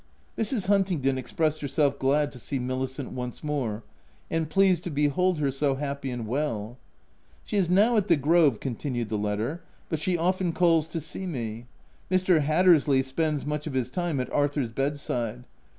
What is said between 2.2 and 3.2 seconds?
to see Milicent